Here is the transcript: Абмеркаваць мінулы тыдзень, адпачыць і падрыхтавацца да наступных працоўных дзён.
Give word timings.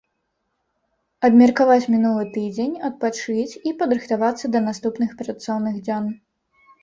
Абмеркаваць 1.27 1.89
мінулы 1.95 2.23
тыдзень, 2.37 2.71
адпачыць 2.89 3.57
і 3.71 3.75
падрыхтавацца 3.83 4.45
да 4.57 4.65
наступных 4.69 5.09
працоўных 5.23 5.75
дзён. 5.85 6.05